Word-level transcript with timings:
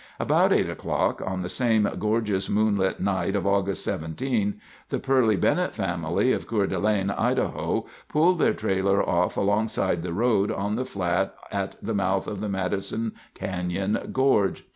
At 0.19 0.23
about 0.23 0.49
8:00 0.51 0.67
o'clock 0.71 1.21
on 1.23 1.43
the 1.43 1.47
same 1.47 1.87
gorgeous 1.99 2.49
moonlight 2.49 2.99
night 2.99 3.35
of 3.35 3.45
August 3.45 3.83
17, 3.83 4.59
the 4.89 4.97
Purley 4.97 5.35
Bennett 5.35 5.75
family 5.75 6.31
of 6.31 6.47
Coeur 6.47 6.65
d'Alene, 6.65 7.11
Idaho, 7.11 7.85
pulled 8.09 8.39
their 8.39 8.55
trailer 8.55 9.07
off 9.07 9.37
alongside 9.37 10.01
the 10.01 10.11
road 10.11 10.49
on 10.51 10.75
the 10.75 10.85
flat 10.85 11.35
at 11.51 11.75
the 11.83 11.93
mouth 11.93 12.25
of 12.25 12.39
the 12.41 12.49
Madison 12.49 13.11
Canyon 13.35 14.09
Gorge. 14.11 14.65